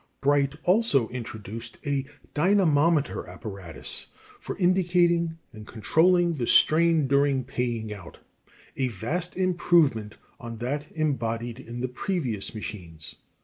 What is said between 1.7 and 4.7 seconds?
a dynamometer apparatus for